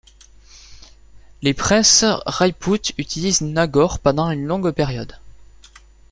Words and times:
Les 1.43 1.53
princes 1.53 2.03
Rajput 2.25 2.91
utilisèrent 2.97 3.47
Nagaur 3.49 3.99
pendant 3.99 4.31
une 4.31 4.45
longue 4.47 4.71
période. 4.71 5.15